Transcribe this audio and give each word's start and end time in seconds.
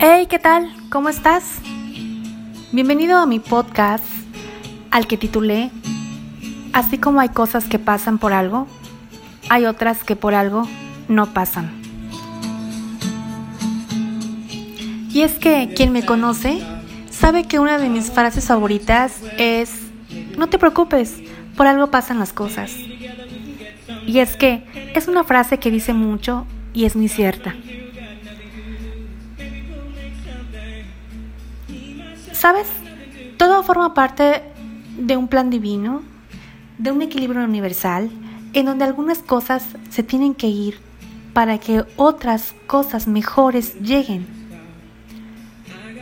Hey, 0.00 0.28
¿qué 0.30 0.38
tal? 0.38 0.72
¿Cómo 0.90 1.08
estás? 1.08 1.56
Bienvenido 2.70 3.18
a 3.18 3.26
mi 3.26 3.40
podcast, 3.40 4.04
al 4.92 5.08
que 5.08 5.16
titulé 5.16 5.72
Así 6.72 6.98
como 6.98 7.18
hay 7.18 7.30
cosas 7.30 7.64
que 7.64 7.80
pasan 7.80 8.18
por 8.18 8.32
algo, 8.32 8.68
hay 9.48 9.66
otras 9.66 10.04
que 10.04 10.14
por 10.14 10.34
algo 10.34 10.68
no 11.08 11.34
pasan. 11.34 11.72
Y 15.10 15.22
es 15.22 15.32
que 15.40 15.72
quien 15.74 15.90
me 15.90 16.06
conoce 16.06 16.60
sabe 17.10 17.48
que 17.48 17.58
una 17.58 17.78
de 17.78 17.88
mis 17.88 18.12
frases 18.12 18.46
favoritas 18.46 19.20
es, 19.36 19.72
no 20.36 20.46
te 20.46 20.60
preocupes, 20.60 21.16
por 21.56 21.66
algo 21.66 21.90
pasan 21.90 22.20
las 22.20 22.32
cosas. 22.32 22.70
Y 24.06 24.20
es 24.20 24.36
que 24.36 24.62
es 24.94 25.08
una 25.08 25.24
frase 25.24 25.58
que 25.58 25.72
dice 25.72 25.92
mucho 25.92 26.46
y 26.72 26.84
es 26.84 26.94
muy 26.94 27.08
cierta. 27.08 27.56
¿Sabes? 32.38 32.68
Todo 33.36 33.64
forma 33.64 33.94
parte 33.94 34.44
de 34.96 35.16
un 35.16 35.26
plan 35.26 35.50
divino, 35.50 36.02
de 36.78 36.92
un 36.92 37.02
equilibrio 37.02 37.42
universal, 37.42 38.10
en 38.52 38.64
donde 38.64 38.84
algunas 38.84 39.18
cosas 39.18 39.64
se 39.90 40.04
tienen 40.04 40.36
que 40.36 40.46
ir 40.46 40.78
para 41.32 41.58
que 41.58 41.84
otras 41.96 42.54
cosas 42.68 43.08
mejores 43.08 43.80
lleguen. 43.80 44.28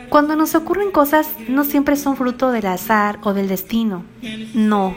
Cuando 0.09 0.35
nos 0.35 0.53
ocurren 0.53 0.91
cosas 0.91 1.27
no 1.49 1.63
siempre 1.63 1.95
son 1.95 2.15
fruto 2.15 2.51
del 2.51 2.67
azar 2.67 3.17
o 3.23 3.33
del 3.33 3.47
destino, 3.47 4.05
no. 4.53 4.95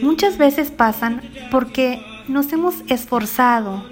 Muchas 0.00 0.38
veces 0.38 0.70
pasan 0.70 1.22
porque 1.50 2.00
nos 2.28 2.52
hemos 2.52 2.76
esforzado, 2.86 3.84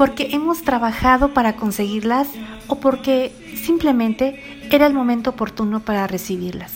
porque 0.00 0.30
hemos 0.32 0.62
trabajado 0.62 1.34
para 1.34 1.56
conseguirlas 1.56 2.26
o 2.68 2.76
porque 2.76 3.34
simplemente 3.62 4.42
era 4.70 4.86
el 4.86 4.94
momento 4.94 5.28
oportuno 5.28 5.80
para 5.80 6.06
recibirlas. 6.06 6.72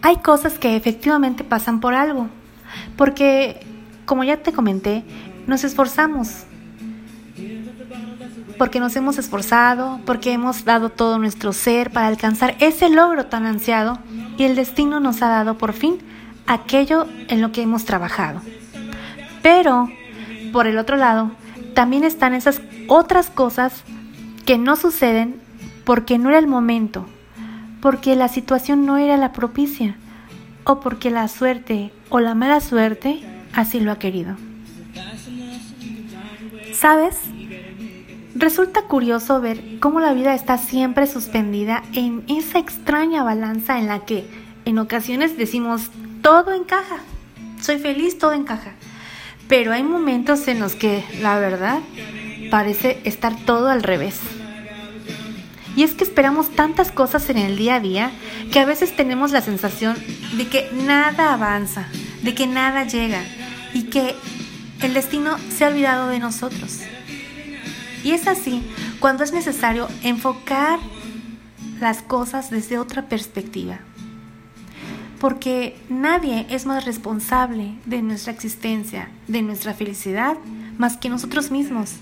Hay 0.00 0.16
cosas 0.16 0.58
que 0.58 0.74
efectivamente 0.74 1.44
pasan 1.44 1.78
por 1.78 1.92
algo, 1.92 2.28
porque, 2.96 3.66
como 4.06 4.24
ya 4.24 4.38
te 4.38 4.54
comenté, 4.54 5.04
nos 5.46 5.62
esforzamos, 5.62 6.44
porque 8.56 8.80
nos 8.80 8.96
hemos 8.96 9.18
esforzado, 9.18 10.00
porque 10.06 10.32
hemos 10.32 10.64
dado 10.64 10.88
todo 10.88 11.18
nuestro 11.18 11.52
ser 11.52 11.90
para 11.90 12.06
alcanzar 12.06 12.56
ese 12.60 12.88
logro 12.88 13.26
tan 13.26 13.44
ansiado 13.44 13.98
y 14.38 14.44
el 14.44 14.56
destino 14.56 15.00
nos 15.00 15.20
ha 15.20 15.28
dado 15.28 15.58
por 15.58 15.74
fin 15.74 15.98
aquello 16.46 17.06
en 17.28 17.42
lo 17.42 17.52
que 17.52 17.60
hemos 17.60 17.84
trabajado. 17.84 18.40
Pero, 19.42 19.90
por 20.52 20.66
el 20.66 20.78
otro 20.78 20.96
lado, 20.96 21.30
también 21.74 22.04
están 22.04 22.34
esas 22.34 22.60
otras 22.88 23.30
cosas 23.30 23.82
que 24.44 24.58
no 24.58 24.76
suceden 24.76 25.40
porque 25.84 26.18
no 26.18 26.30
era 26.30 26.38
el 26.38 26.46
momento, 26.46 27.06
porque 27.80 28.16
la 28.16 28.28
situación 28.28 28.86
no 28.86 28.96
era 28.96 29.16
la 29.16 29.32
propicia 29.32 29.96
o 30.64 30.80
porque 30.80 31.10
la 31.10 31.28
suerte 31.28 31.92
o 32.08 32.20
la 32.20 32.34
mala 32.34 32.60
suerte 32.60 33.20
así 33.52 33.80
lo 33.80 33.92
ha 33.92 33.98
querido. 33.98 34.36
¿Sabes? 36.72 37.16
Resulta 38.34 38.82
curioso 38.82 39.40
ver 39.40 39.78
cómo 39.80 40.00
la 40.00 40.12
vida 40.12 40.34
está 40.34 40.58
siempre 40.58 41.06
suspendida 41.06 41.82
en 41.94 42.24
esa 42.28 42.58
extraña 42.58 43.22
balanza 43.22 43.78
en 43.78 43.86
la 43.86 44.00
que 44.00 44.26
en 44.66 44.78
ocasiones 44.78 45.38
decimos 45.38 45.90
todo 46.20 46.52
encaja, 46.52 46.98
soy 47.60 47.78
feliz, 47.78 48.18
todo 48.18 48.32
encaja. 48.32 48.72
Pero 49.48 49.72
hay 49.72 49.82
momentos 49.82 50.48
en 50.48 50.60
los 50.60 50.74
que, 50.74 51.04
la 51.20 51.38
verdad, 51.38 51.80
parece 52.50 53.00
estar 53.04 53.36
todo 53.44 53.68
al 53.68 53.82
revés. 53.82 54.18
Y 55.76 55.82
es 55.82 55.92
que 55.92 56.04
esperamos 56.04 56.50
tantas 56.50 56.90
cosas 56.90 57.28
en 57.28 57.36
el 57.36 57.56
día 57.56 57.76
a 57.76 57.80
día 57.80 58.10
que 58.50 58.60
a 58.60 58.64
veces 58.64 58.96
tenemos 58.96 59.30
la 59.30 59.42
sensación 59.42 59.96
de 60.36 60.48
que 60.48 60.70
nada 60.72 61.34
avanza, 61.34 61.86
de 62.22 62.34
que 62.34 62.46
nada 62.46 62.84
llega 62.84 63.22
y 63.74 63.84
que 63.84 64.14
el 64.82 64.94
destino 64.94 65.36
se 65.54 65.64
ha 65.64 65.68
olvidado 65.68 66.08
de 66.08 66.18
nosotros. 66.18 66.80
Y 68.02 68.12
es 68.12 68.26
así 68.26 68.62
cuando 69.00 69.22
es 69.22 69.32
necesario 69.32 69.88
enfocar 70.02 70.78
las 71.80 72.02
cosas 72.02 72.50
desde 72.50 72.78
otra 72.78 73.02
perspectiva. 73.02 73.80
Porque 75.20 75.76
nadie 75.88 76.46
es 76.50 76.66
más 76.66 76.84
responsable 76.84 77.74
de 77.86 78.02
nuestra 78.02 78.32
existencia, 78.32 79.08
de 79.28 79.42
nuestra 79.42 79.72
felicidad, 79.72 80.36
más 80.78 80.96
que 80.96 81.08
nosotros 81.08 81.50
mismos. 81.50 81.94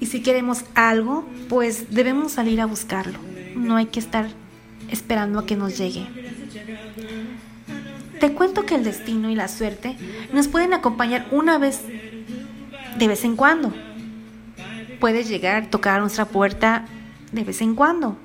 Y 0.00 0.06
si 0.06 0.22
queremos 0.22 0.64
algo, 0.74 1.28
pues 1.48 1.94
debemos 1.94 2.32
salir 2.32 2.60
a 2.60 2.66
buscarlo. 2.66 3.18
No 3.56 3.76
hay 3.76 3.86
que 3.86 4.00
estar 4.00 4.28
esperando 4.90 5.40
a 5.40 5.46
que 5.46 5.56
nos 5.56 5.76
llegue. 5.76 6.06
Te 8.20 8.32
cuento 8.32 8.64
que 8.64 8.76
el 8.76 8.84
destino 8.84 9.30
y 9.30 9.34
la 9.34 9.48
suerte 9.48 9.96
nos 10.32 10.46
pueden 10.46 10.74
acompañar 10.74 11.26
una 11.32 11.58
vez, 11.58 11.80
de 12.96 13.08
vez 13.08 13.24
en 13.24 13.34
cuando. 13.34 13.72
Puede 15.00 15.24
llegar, 15.24 15.68
tocar 15.70 16.00
nuestra 16.00 16.26
puerta 16.26 16.84
de 17.32 17.42
vez 17.42 17.60
en 17.62 17.74
cuando. 17.74 18.16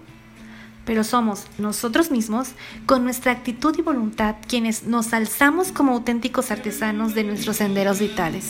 Pero 0.87 1.03
somos 1.03 1.43
nosotros 1.59 2.09
mismos, 2.09 2.51
con 2.85 3.03
nuestra 3.03 3.33
actitud 3.33 3.77
y 3.77 3.81
voluntad, 3.81 4.37
quienes 4.47 4.85
nos 4.85 5.13
alzamos 5.13 5.71
como 5.73 5.91
auténticos 5.91 6.49
artesanos 6.49 7.13
de 7.13 7.25
nuestros 7.25 7.57
senderos 7.57 7.99
vitales. 7.99 8.47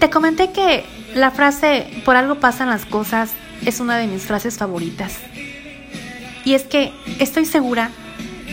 Te 0.00 0.10
comenté 0.10 0.52
que 0.52 0.84
la 1.14 1.30
frase 1.30 2.02
por 2.04 2.16
algo 2.16 2.40
pasan 2.40 2.70
las 2.70 2.86
cosas 2.86 3.32
es 3.64 3.80
una 3.80 3.98
de 3.98 4.06
mis 4.06 4.22
frases 4.22 4.56
favoritas. 4.56 5.18
Y 6.46 6.54
es 6.54 6.62
que 6.62 6.92
estoy 7.18 7.44
segura 7.44 7.90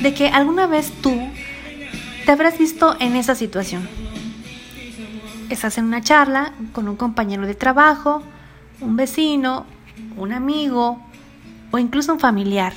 de 0.02 0.14
que 0.14 0.28
alguna 0.28 0.68
vez 0.68 0.92
tú 1.02 1.16
te 2.26 2.32
habrás 2.32 2.58
visto 2.58 2.98
en 3.00 3.16
esa 3.16 3.36
situación. 3.36 3.88
Estás 5.50 5.78
en 5.78 5.86
una 5.86 6.02
charla 6.02 6.54
con 6.74 6.90
un 6.90 6.96
compañero 6.96 7.46
de 7.46 7.56
trabajo, 7.56 8.24
un 8.84 8.96
vecino, 8.96 9.66
un 10.18 10.32
amigo 10.32 11.02
o 11.72 11.80
incluso 11.80 12.14
un 12.14 12.20
familiar. 12.20 12.74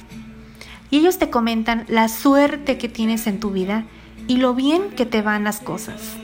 Y 0.90 0.98
ellos 0.98 1.18
te 1.18 1.30
comentan 1.30 1.84
la 1.88 2.08
suerte 2.08 2.78
que 2.78 2.88
tienes 2.88 3.26
en 3.26 3.40
tu 3.40 3.50
vida 3.50 3.84
y 4.28 4.36
lo 4.36 4.54
bien 4.54 4.90
que 4.90 5.06
te 5.06 5.22
van 5.22 5.44
las 5.44 5.60
cosas 5.60 6.16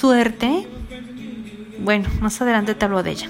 suerte, 0.00 0.66
bueno, 1.80 2.08
más 2.20 2.40
adelante 2.40 2.74
te 2.74 2.84
hablo 2.86 3.02
de 3.02 3.10
ella. 3.10 3.28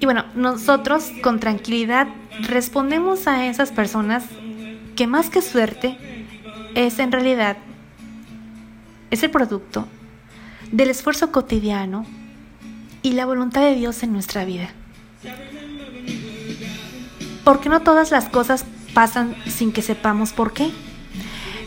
Y 0.00 0.04
bueno, 0.04 0.24
nosotros 0.34 1.12
con 1.22 1.38
tranquilidad 1.38 2.08
respondemos 2.40 3.28
a 3.28 3.46
esas 3.46 3.70
personas 3.70 4.24
que 4.96 5.06
más 5.06 5.30
que 5.30 5.42
suerte 5.42 5.96
es 6.74 6.98
en 6.98 7.12
realidad, 7.12 7.56
es 9.10 9.22
el 9.22 9.30
producto 9.30 9.86
del 10.72 10.90
esfuerzo 10.90 11.30
cotidiano 11.30 12.04
y 13.02 13.12
la 13.12 13.26
voluntad 13.26 13.62
de 13.62 13.74
Dios 13.74 14.02
en 14.02 14.12
nuestra 14.12 14.44
vida. 14.44 14.70
Porque 17.44 17.68
no 17.68 17.80
todas 17.80 18.10
las 18.10 18.28
cosas 18.28 18.64
pasan 18.94 19.34
sin 19.46 19.72
que 19.72 19.82
sepamos 19.82 20.32
por 20.32 20.52
qué. 20.52 20.70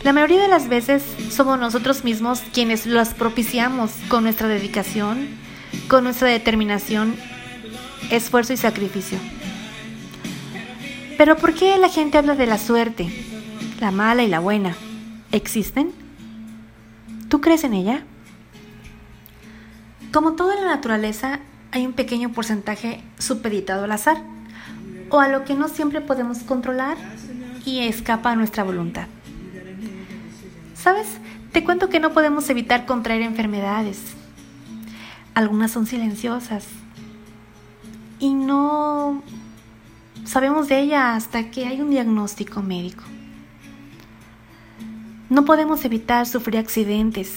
La 0.02 0.12
mayoría 0.12 0.42
de 0.42 0.48
las 0.48 0.68
veces 0.68 1.02
somos 1.30 1.58
nosotros 1.58 2.04
mismos 2.04 2.42
quienes 2.52 2.86
las 2.86 3.14
propiciamos 3.14 3.90
con 4.08 4.24
nuestra 4.24 4.48
dedicación, 4.48 5.28
con 5.88 6.04
nuestra 6.04 6.28
determinación, 6.28 7.16
esfuerzo 8.10 8.52
y 8.52 8.56
sacrificio. 8.56 9.18
Pero 11.16 11.36
¿por 11.36 11.54
qué 11.54 11.78
la 11.78 11.88
gente 11.88 12.18
habla 12.18 12.34
de 12.34 12.46
la 12.46 12.58
suerte, 12.58 13.08
la 13.80 13.90
mala 13.90 14.22
y 14.22 14.28
la 14.28 14.40
buena? 14.40 14.76
¿Existen? 15.32 15.92
¿Tú 17.28 17.40
crees 17.40 17.64
en 17.64 17.74
ella? 17.74 18.04
Como 20.14 20.34
todo 20.34 20.52
en 20.52 20.60
la 20.60 20.68
naturaleza, 20.76 21.40
hay 21.72 21.84
un 21.84 21.92
pequeño 21.92 22.30
porcentaje 22.30 23.02
supeditado 23.18 23.82
al 23.82 23.90
azar 23.90 24.18
o 25.10 25.18
a 25.18 25.26
lo 25.26 25.44
que 25.44 25.56
no 25.56 25.66
siempre 25.66 26.00
podemos 26.00 26.38
controlar 26.44 26.96
y 27.64 27.80
escapa 27.80 28.30
a 28.30 28.36
nuestra 28.36 28.62
voluntad. 28.62 29.08
¿Sabes? 30.76 31.08
Te 31.50 31.64
cuento 31.64 31.88
que 31.88 31.98
no 31.98 32.12
podemos 32.12 32.48
evitar 32.48 32.86
contraer 32.86 33.22
enfermedades. 33.22 33.98
Algunas 35.34 35.72
son 35.72 35.84
silenciosas. 35.84 36.64
Y 38.20 38.34
no 38.34 39.20
sabemos 40.24 40.68
de 40.68 40.78
ella 40.78 41.16
hasta 41.16 41.50
que 41.50 41.66
hay 41.66 41.80
un 41.80 41.90
diagnóstico 41.90 42.62
médico. 42.62 43.02
No 45.28 45.44
podemos 45.44 45.84
evitar 45.84 46.24
sufrir 46.26 46.58
accidentes, 46.58 47.32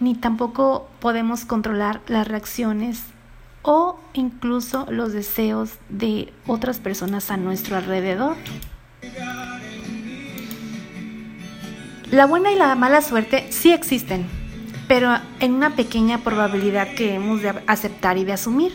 ni 0.00 0.14
tampoco 0.14 0.88
podemos 1.00 1.44
controlar 1.44 2.00
las 2.06 2.26
reacciones 2.26 3.02
o 3.62 3.98
incluso 4.12 4.86
los 4.90 5.12
deseos 5.12 5.72
de 5.88 6.32
otras 6.46 6.78
personas 6.78 7.30
a 7.30 7.36
nuestro 7.36 7.76
alrededor. 7.76 8.36
La 12.10 12.26
buena 12.26 12.50
y 12.50 12.56
la 12.56 12.74
mala 12.74 13.02
suerte 13.02 13.48
sí 13.50 13.70
existen, 13.70 14.26
pero 14.86 15.14
en 15.40 15.52
una 15.52 15.76
pequeña 15.76 16.18
probabilidad 16.18 16.94
que 16.94 17.14
hemos 17.14 17.42
de 17.42 17.52
aceptar 17.66 18.16
y 18.16 18.24
de 18.24 18.32
asumir, 18.32 18.72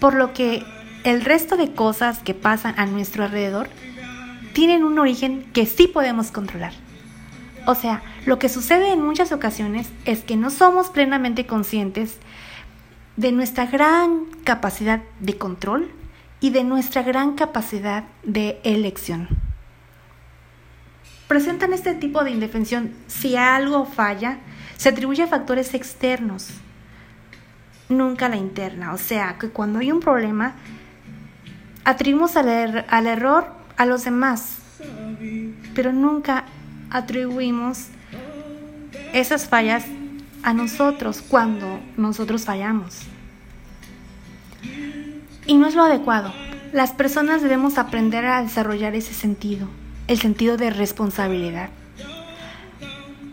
por 0.00 0.14
lo 0.14 0.32
que 0.32 0.64
el 1.04 1.24
resto 1.24 1.56
de 1.56 1.72
cosas 1.72 2.18
que 2.18 2.34
pasan 2.34 2.74
a 2.78 2.86
nuestro 2.86 3.24
alrededor 3.24 3.68
tienen 4.52 4.82
un 4.82 4.98
origen 4.98 5.44
que 5.52 5.66
sí 5.66 5.86
podemos 5.86 6.32
controlar. 6.32 6.72
O 7.66 7.74
sea, 7.74 8.02
lo 8.24 8.38
que 8.38 8.48
sucede 8.48 8.92
en 8.92 9.02
muchas 9.02 9.32
ocasiones 9.32 9.88
es 10.04 10.22
que 10.22 10.36
no 10.36 10.50
somos 10.50 10.88
plenamente 10.88 11.46
conscientes 11.46 12.16
de 13.16 13.32
nuestra 13.32 13.66
gran 13.66 14.26
capacidad 14.44 15.02
de 15.20 15.36
control 15.36 15.90
y 16.40 16.50
de 16.50 16.62
nuestra 16.62 17.02
gran 17.02 17.34
capacidad 17.34 18.04
de 18.22 18.60
elección. 18.62 19.28
Presentan 21.26 21.72
este 21.72 21.94
tipo 21.94 22.22
de 22.22 22.30
indefensión 22.30 22.92
si 23.08 23.36
algo 23.36 23.84
falla, 23.84 24.38
se 24.76 24.90
atribuye 24.90 25.24
a 25.24 25.26
factores 25.26 25.74
externos, 25.74 26.50
nunca 27.88 28.28
la 28.28 28.36
interna. 28.36 28.92
O 28.94 28.98
sea, 28.98 29.36
que 29.40 29.48
cuando 29.48 29.80
hay 29.80 29.90
un 29.90 30.00
problema, 30.00 30.54
atribuimos 31.84 32.36
al, 32.36 32.48
er-, 32.48 32.86
al 32.88 33.06
error 33.08 33.48
a 33.76 33.86
los 33.86 34.04
demás, 34.04 34.58
pero 35.74 35.92
nunca 35.92 36.44
atribuimos 36.96 37.88
esas 39.12 39.48
fallas 39.48 39.84
a 40.42 40.54
nosotros 40.54 41.22
cuando 41.26 41.80
nosotros 41.96 42.44
fallamos. 42.44 43.00
Y 45.46 45.54
no 45.56 45.66
es 45.66 45.74
lo 45.74 45.84
adecuado. 45.84 46.32
Las 46.72 46.92
personas 46.92 47.42
debemos 47.42 47.78
aprender 47.78 48.24
a 48.24 48.42
desarrollar 48.42 48.94
ese 48.94 49.14
sentido, 49.14 49.68
el 50.08 50.18
sentido 50.18 50.56
de 50.56 50.70
responsabilidad, 50.70 51.68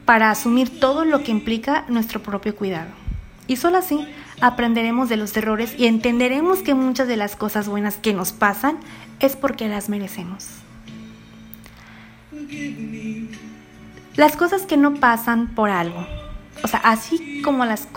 para 0.06 0.30
asumir 0.30 0.80
todo 0.80 1.06
lo 1.06 1.24
que 1.24 1.32
implica 1.32 1.86
nuestro 1.88 2.22
propio 2.22 2.56
cuidado. 2.56 2.92
Y 3.48 3.56
solo 3.56 3.78
así 3.78 4.06
aprenderemos 4.42 5.10
de 5.10 5.18
los 5.18 5.36
errores 5.36 5.74
y 5.78 5.88
entenderemos 5.88 6.60
que 6.60 6.74
muchas 6.74 7.08
de 7.08 7.18
las 7.18 7.36
cosas 7.36 7.68
buenas 7.68 7.96
que 7.96 8.14
nos 8.14 8.32
pasan 8.32 8.78
es 9.20 9.36
porque 9.36 9.68
las 9.68 9.90
merecemos. 9.90 10.48
Las 14.16 14.36
cosas 14.36 14.64
que 14.64 14.78
no 14.78 14.96
pasan 14.96 15.48
por 15.56 15.70
algo. 15.70 16.06
O 16.64 16.68
sea, 16.68 16.80
así 16.80 17.42
como 17.44 17.66
las 17.66 17.88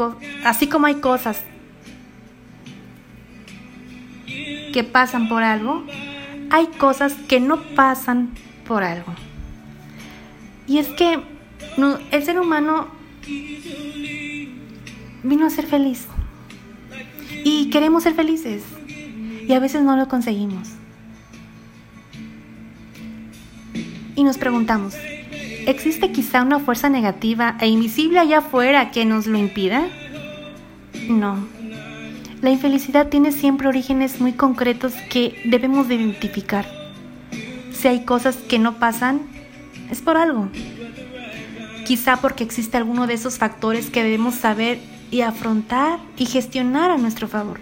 así 0.44 0.66
como 0.66 0.86
hay 0.86 0.96
cosas 0.96 1.42
que 4.72 4.84
pasan 4.84 5.28
por 5.28 5.42
algo, 5.42 5.84
hay 6.50 6.66
cosas 6.78 7.14
que 7.14 7.40
no 7.40 7.62
pasan 7.74 8.30
por 8.66 8.82
algo. 8.82 9.14
Y 10.66 10.78
es 10.78 10.88
que 10.88 11.20
el 12.10 12.24
ser 12.24 12.40
humano 12.40 12.88
vino 15.22 15.46
a 15.46 15.50
ser 15.50 15.66
feliz. 15.66 16.06
Y 17.44 17.70
queremos 17.70 18.02
ser 18.02 18.14
felices. 18.14 18.62
Y 19.46 19.52
a 19.52 19.60
veces 19.60 19.82
no 19.82 19.96
lo 19.96 20.08
conseguimos. 20.08 20.68
Y 24.16 24.24
nos 24.24 24.38
preguntamos, 24.38 24.94
¿existe 25.66 26.12
quizá 26.12 26.42
una 26.42 26.60
fuerza 26.60 26.88
negativa 26.88 27.56
e 27.60 27.68
invisible 27.68 28.18
allá 28.18 28.38
afuera 28.38 28.90
que 28.90 29.04
nos 29.04 29.26
lo 29.26 29.38
impida? 29.38 29.86
No. 31.08 31.46
La 32.40 32.50
infelicidad 32.50 33.08
tiene 33.08 33.32
siempre 33.32 33.68
orígenes 33.68 34.20
muy 34.20 34.32
concretos 34.32 34.92
que 35.10 35.40
debemos 35.44 35.88
de 35.88 35.96
identificar. 35.96 36.66
Si 37.72 37.88
hay 37.88 38.04
cosas 38.04 38.36
que 38.36 38.58
no 38.58 38.74
pasan, 38.74 39.22
es 39.90 40.00
por 40.00 40.16
algo. 40.16 40.48
Quizá 41.86 42.16
porque 42.16 42.44
existe 42.44 42.76
alguno 42.76 43.06
de 43.06 43.14
esos 43.14 43.38
factores 43.38 43.90
que 43.90 44.02
debemos 44.02 44.34
saber 44.34 44.78
y 45.10 45.20
afrontar 45.20 45.98
y 46.16 46.26
gestionar 46.26 46.90
a 46.90 46.98
nuestro 46.98 47.28
favor. 47.28 47.60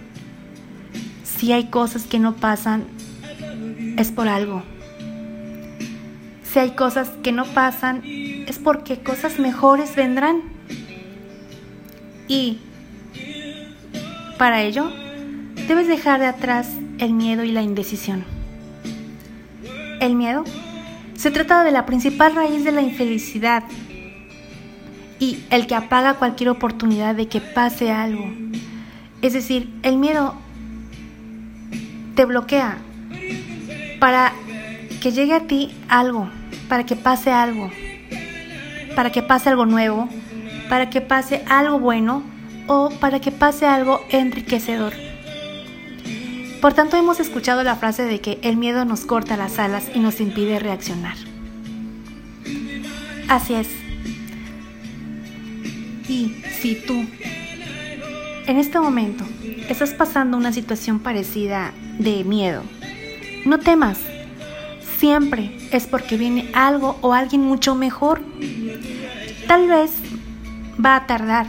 Si 1.25 1.53
hay 1.53 1.67
cosas 1.67 2.05
que 2.05 2.19
no 2.19 2.35
pasan, 2.35 2.85
es 3.97 4.11
por 4.11 4.29
algo. 4.29 4.63
Si 6.55 6.61
hay 6.61 6.71
cosas 6.71 7.09
que 7.25 7.33
no 7.33 7.47
pasan, 7.47 8.03
es 8.05 8.61
porque 8.61 9.01
cosas 9.01 9.41
mejores 9.41 9.97
vendrán. 9.97 10.41
Y 12.29 12.59
para 14.39 14.63
ello, 14.63 14.89
debes 15.67 15.89
dejar 15.89 16.21
de 16.21 16.27
atrás 16.27 16.69
el 16.99 17.13
miedo 17.13 17.43
y 17.43 17.51
la 17.51 17.63
indecisión. 17.63 18.25
El 19.99 20.15
miedo 20.15 20.45
se 21.17 21.33
trata 21.33 21.65
de 21.65 21.73
la 21.73 21.87
principal 21.87 22.37
raíz 22.37 22.63
de 22.63 22.71
la 22.71 22.83
infelicidad 22.83 23.65
y 25.19 25.43
el 25.51 25.67
que 25.67 25.75
apaga 25.75 26.15
cualquier 26.15 26.51
oportunidad 26.51 27.17
de 27.17 27.27
que 27.27 27.41
pase 27.41 27.91
algo. 27.91 28.33
Es 29.23 29.33
decir, 29.33 29.75
el 29.83 29.97
miedo 29.97 30.37
te 32.15 32.25
bloquea 32.27 32.79
para 33.99 34.33
que 35.03 35.11
llegue 35.11 35.35
a 35.35 35.49
ti 35.49 35.77
algo 35.89 36.31
para 36.69 36.85
que 36.85 36.97
pase 36.97 37.31
algo, 37.31 37.71
para 38.95 39.11
que 39.11 39.23
pase 39.23 39.49
algo 39.49 39.67
nuevo, 39.67 40.09
para 40.69 40.91
que 40.91 41.01
pase 41.01 41.43
algo 41.49 41.79
bueno 41.79 42.23
o 42.67 42.91
para 42.91 43.21
que 43.21 43.31
pase 43.31 43.67
algo 43.67 44.01
enriquecedor. 44.11 44.93
Por 46.61 46.73
tanto, 46.73 46.97
hemos 46.97 47.21
escuchado 47.21 47.63
la 47.63 47.77
frase 47.77 48.05
de 48.05 48.21
que 48.21 48.39
el 48.43 48.57
miedo 48.57 48.85
nos 48.85 49.05
corta 49.05 49.37
las 49.37 49.59
alas 49.59 49.91
y 49.95 49.99
nos 49.99 50.21
impide 50.21 50.59
reaccionar. 50.59 51.17
Así 53.29 53.55
es. 53.55 53.69
Y 56.09 56.35
si 56.61 56.77
tú 56.87 57.05
en 58.47 58.59
este 58.59 58.79
momento 58.79 59.25
estás 59.69 59.93
pasando 59.93 60.37
una 60.37 60.53
situación 60.53 61.01
parecida 61.01 61.73
de 61.99 62.25
miedo, 62.25 62.63
no 63.45 63.59
temas, 63.59 63.99
siempre 65.05 65.55
es 65.71 65.87
porque 65.87 66.17
viene 66.17 66.51
algo 66.55 66.97
o 67.03 67.13
alguien 67.13 67.43
mucho 67.43 67.75
mejor. 67.75 68.23
Tal 69.47 69.69
vez 69.69 69.91
va 70.83 70.97
a 70.97 71.07
tardar 71.07 71.47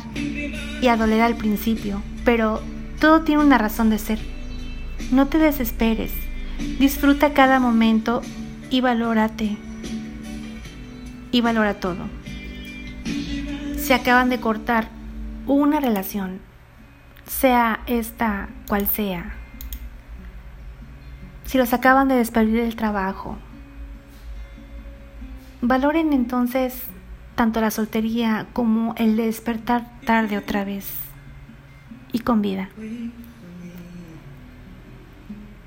y 0.82 0.88
a 0.90 0.98
doler 0.98 1.22
al 1.22 1.38
principio, 1.38 2.02
pero 2.26 2.62
todo 3.00 3.22
tiene 3.22 3.42
una 3.42 3.58
razón 3.58 3.90
de 3.90 3.98
ser. 3.98 4.20
No 5.10 5.28
te 5.28 5.38
desesperes, 5.38 6.12
disfruta 6.80 7.34
cada 7.34 7.62
momento 7.62 8.22
y 8.70 8.82
valórate. 8.82 9.56
Y 11.32 11.40
valora 11.40 11.76
todo. 11.76 12.10
Se 13.78 13.94
acaban 13.94 14.30
de 14.30 14.42
cortar 14.42 14.90
una 15.48 15.80
relación, 15.80 16.42
sea 17.26 17.80
esta 17.88 18.50
cual 18.68 18.86
sea, 18.86 19.34
si 21.46 21.58
los 21.58 21.72
acaban 21.72 22.10
de 22.10 22.16
despedir 22.16 22.62
del 22.62 22.76
trabajo. 22.76 23.38
Valoren 25.68 26.14
entonces 26.14 26.80
tanto 27.34 27.60
la 27.60 27.72
soltería 27.72 28.46
como 28.54 28.94
el 29.00 29.18
de 29.18 29.26
despertar 29.26 30.00
tarde 30.06 30.38
otra 30.38 30.64
vez 30.64 30.86
y 32.12 32.20
con 32.20 32.44
vida. 32.44 32.70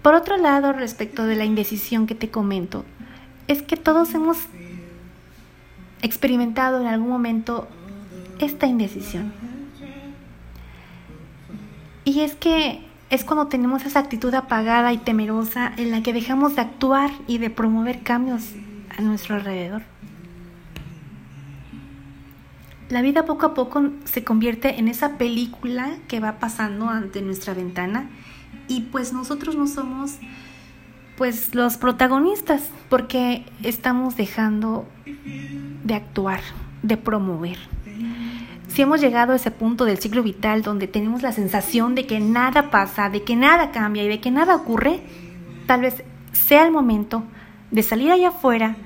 Por 0.02 0.14
otro 0.14 0.36
lado, 0.36 0.72
respecto 0.72 1.24
de 1.24 1.34
la 1.34 1.44
indecisión 1.44 2.06
que 2.06 2.14
te 2.14 2.30
comento, 2.30 2.84
es 3.48 3.60
que 3.60 3.76
todos 3.76 4.14
hemos 4.14 4.38
experimentado 6.00 6.80
en 6.80 6.86
algún 6.86 7.08
momento 7.08 7.66
esta 8.38 8.68
indecisión. 8.68 9.32
Y 12.04 12.20
es 12.20 12.36
que 12.36 12.84
es 13.10 13.24
cuando 13.24 13.48
tenemos 13.48 13.84
esa 13.84 13.98
actitud 13.98 14.32
apagada 14.32 14.92
y 14.92 14.98
temerosa 14.98 15.72
en 15.76 15.90
la 15.90 16.04
que 16.04 16.12
dejamos 16.12 16.54
de 16.54 16.62
actuar 16.62 17.10
y 17.26 17.38
de 17.38 17.50
promover 17.50 18.04
cambios 18.04 18.54
a 18.98 19.02
nuestro 19.02 19.36
alrededor. 19.36 19.82
La 22.90 23.00
vida 23.02 23.24
poco 23.24 23.46
a 23.46 23.54
poco 23.54 23.90
se 24.04 24.24
convierte 24.24 24.78
en 24.78 24.88
esa 24.88 25.16
película 25.16 25.96
que 26.08 26.20
va 26.20 26.38
pasando 26.38 26.88
ante 26.88 27.22
nuestra 27.22 27.54
ventana 27.54 28.10
y 28.66 28.82
pues 28.82 29.12
nosotros 29.12 29.56
no 29.56 29.66
somos 29.66 30.16
pues 31.16 31.54
los 31.54 31.78
protagonistas 31.78 32.70
porque 32.90 33.44
estamos 33.62 34.16
dejando 34.16 34.86
de 35.84 35.94
actuar, 35.94 36.40
de 36.82 36.96
promover 36.96 37.58
si 38.78 38.82
hemos 38.82 39.00
llegado 39.00 39.32
a 39.32 39.36
ese 39.36 39.50
punto 39.50 39.84
del 39.84 39.98
ciclo 39.98 40.22
vital 40.22 40.62
donde 40.62 40.86
tenemos 40.86 41.20
la 41.20 41.32
sensación 41.32 41.96
de 41.96 42.06
que 42.06 42.20
nada 42.20 42.70
pasa, 42.70 43.10
de 43.10 43.24
que 43.24 43.34
nada 43.34 43.72
cambia 43.72 44.04
y 44.04 44.08
de 44.08 44.20
que 44.20 44.30
nada 44.30 44.54
ocurre, 44.54 45.00
tal 45.66 45.80
vez 45.80 46.04
sea 46.30 46.64
el 46.64 46.70
momento 46.70 47.24
de 47.70 47.82
salir 47.82 48.10
allá 48.10 48.28
afuera 48.28 48.76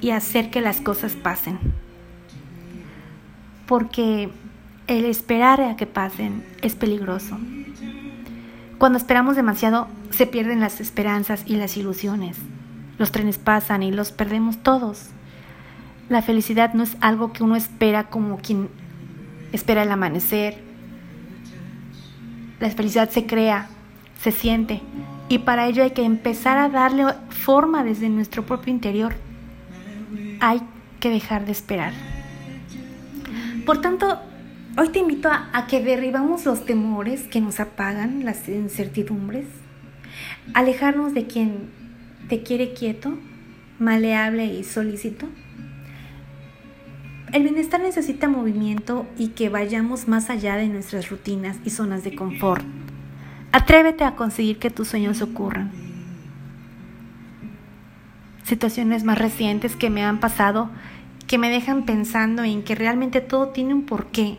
y 0.00 0.10
hacer 0.10 0.50
que 0.50 0.60
las 0.60 0.80
cosas 0.80 1.12
pasen. 1.14 1.58
Porque 3.66 4.30
el 4.86 5.04
esperar 5.04 5.60
a 5.60 5.76
que 5.76 5.86
pasen 5.86 6.44
es 6.62 6.74
peligroso. 6.74 7.38
Cuando 8.78 8.98
esperamos 8.98 9.36
demasiado, 9.36 9.88
se 10.10 10.26
pierden 10.26 10.60
las 10.60 10.80
esperanzas 10.80 11.44
y 11.46 11.56
las 11.56 11.76
ilusiones. 11.76 12.36
Los 12.98 13.12
trenes 13.12 13.38
pasan 13.38 13.82
y 13.82 13.90
los 13.90 14.12
perdemos 14.12 14.62
todos. 14.62 15.08
La 16.08 16.22
felicidad 16.22 16.74
no 16.74 16.82
es 16.82 16.96
algo 17.00 17.32
que 17.32 17.42
uno 17.42 17.56
espera 17.56 18.04
como 18.10 18.38
quien 18.38 18.68
espera 19.52 19.82
el 19.84 19.90
amanecer. 19.90 20.62
La 22.60 22.70
felicidad 22.70 23.08
se 23.08 23.26
crea, 23.26 23.68
se 24.24 24.32
siente, 24.32 24.80
y 25.28 25.40
para 25.40 25.66
ello 25.66 25.82
hay 25.82 25.90
que 25.90 26.02
empezar 26.02 26.56
a 26.56 26.70
darle 26.70 27.04
forma 27.28 27.84
desde 27.84 28.08
nuestro 28.08 28.46
propio 28.46 28.72
interior. 28.72 29.14
Hay 30.40 30.62
que 30.98 31.10
dejar 31.10 31.44
de 31.44 31.52
esperar. 31.52 31.92
Por 33.66 33.82
tanto, 33.82 34.18
hoy 34.78 34.88
te 34.88 35.00
invito 35.00 35.28
a, 35.30 35.66
que 35.66 35.82
derribamos 35.82 36.46
los 36.46 36.64
temores 36.64 37.24
que 37.24 37.42
nos 37.42 37.60
apagan, 37.60 38.24
las 38.24 38.48
incertidumbres, 38.48 39.44
alejarnos 40.54 41.12
de 41.12 41.26
quien 41.26 41.68
te 42.30 42.42
quiere 42.42 42.72
quieto, 42.72 43.18
maleable 43.78 44.46
y 44.46 44.64
solícito 44.64 45.28
el 47.34 47.42
bienestar 47.42 47.80
necesita 47.80 48.28
movimiento 48.28 49.06
y 49.18 49.30
que 49.30 49.48
vayamos 49.48 50.06
más 50.06 50.30
allá 50.30 50.54
de 50.54 50.68
nuestras 50.68 51.10
rutinas 51.10 51.56
y 51.64 51.70
zonas 51.70 52.04
de 52.04 52.14
confort. 52.14 52.64
Atrévete 53.54 54.02
a 54.02 54.16
conseguir 54.16 54.58
que 54.58 54.68
tus 54.68 54.88
sueños 54.88 55.22
ocurran. 55.22 55.70
Situaciones 58.42 59.04
más 59.04 59.16
recientes 59.16 59.76
que 59.76 59.90
me 59.90 60.02
han 60.02 60.18
pasado 60.18 60.70
que 61.28 61.38
me 61.38 61.50
dejan 61.50 61.84
pensando 61.84 62.42
en 62.42 62.64
que 62.64 62.74
realmente 62.74 63.20
todo 63.20 63.50
tiene 63.50 63.72
un 63.72 63.86
porqué. 63.86 64.38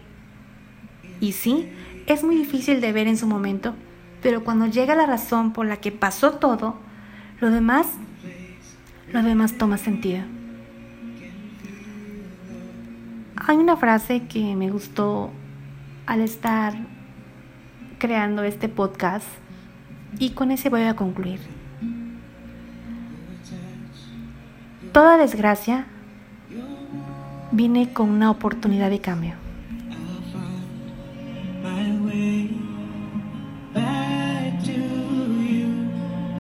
Y 1.22 1.32
sí, 1.32 1.70
es 2.08 2.26
muy 2.26 2.36
difícil 2.36 2.82
de 2.82 2.92
ver 2.92 3.08
en 3.08 3.16
su 3.16 3.26
momento, 3.26 3.74
pero 4.22 4.44
cuando 4.44 4.66
llega 4.66 4.96
la 4.96 5.06
razón 5.06 5.54
por 5.54 5.66
la 5.66 5.78
que 5.78 5.94
pasó 5.94 6.34
todo, 6.34 6.76
lo 7.40 7.52
demás, 7.52 7.88
lo 9.14 9.24
demás 9.24 9.58
toma 9.58 9.78
sentido. 9.78 10.26
Hay 13.38 13.56
una 13.56 13.78
frase 13.78 14.24
que 14.28 14.58
me 14.58 14.72
gustó 14.72 15.32
al 16.06 16.20
estar 16.20 16.76
creando 17.98 18.44
este 18.44 18.70
podcast 18.70 19.28
y 20.20 20.32
con 20.32 20.52
ese 20.52 20.70
voy 20.70 20.84
a 20.84 20.96
concluir. 20.96 21.40
Toda 24.92 25.18
desgracia 25.18 25.88
viene 27.52 27.92
con 27.92 28.10
una 28.10 28.32
oportunidad 28.32 28.90
de 28.90 29.00
cambio. 29.00 29.45